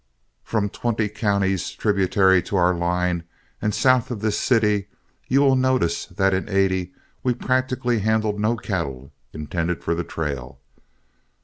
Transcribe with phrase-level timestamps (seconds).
[0.43, 3.23] From twenty counties tributary to our line
[3.61, 4.87] and south of this city,
[5.27, 10.59] you will notice that in '80 we practically handled no cattle intended for the trail.